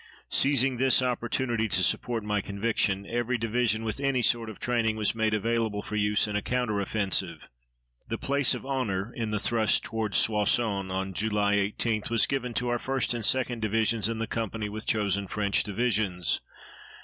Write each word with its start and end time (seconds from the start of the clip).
Seizing 0.31 0.77
this 0.77 1.03
opportunity 1.03 1.69
to 1.69 1.83
support 1.83 2.23
my 2.23 2.41
conviction, 2.41 3.05
every 3.05 3.37
division 3.37 3.83
with 3.83 3.99
any 3.99 4.23
sort 4.23 4.49
of 4.49 4.59
training 4.59 4.95
was 4.95 5.13
made 5.13 5.35
available 5.35 5.83
for 5.83 5.95
use 5.95 6.27
in 6.27 6.35
a 6.35 6.41
counter 6.41 6.79
offensive. 6.81 7.47
The 8.09 8.17
place 8.17 8.55
of 8.55 8.65
honor 8.65 9.13
in 9.13 9.29
the 9.29 9.37
thrust 9.37 9.83
toward 9.83 10.15
Soissons 10.15 10.89
on 10.89 11.13
July 11.13 11.53
18 11.53 12.01
was 12.09 12.25
given 12.25 12.55
to 12.55 12.69
our 12.69 12.79
1st 12.79 13.13
and 13.13 13.23
2d 13.23 13.61
Divisions 13.61 14.09
in 14.09 14.25
company 14.25 14.69
with 14.69 14.87
chosen 14.87 15.27
French 15.27 15.61
divisions. 15.61 16.41